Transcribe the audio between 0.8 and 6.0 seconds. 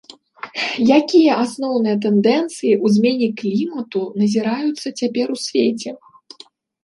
Якія асноўныя тэндэнцыі ў змене клімату назіраюцца цяпер у свеце?